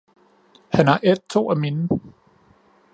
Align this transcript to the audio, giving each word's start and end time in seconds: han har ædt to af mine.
han 0.73 0.87
har 0.87 0.99
ædt 1.03 1.29
to 1.29 1.49
af 1.51 1.57
mine. 1.57 1.87